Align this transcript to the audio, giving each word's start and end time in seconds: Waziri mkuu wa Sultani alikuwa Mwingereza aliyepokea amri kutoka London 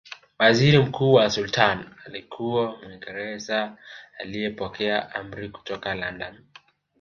Waziri 0.39 0.77
mkuu 0.79 1.13
wa 1.13 1.29
Sultani 1.29 1.85
alikuwa 2.05 2.77
Mwingereza 2.83 3.77
aliyepokea 4.19 5.15
amri 5.15 5.49
kutoka 5.49 5.93
London 5.95 6.41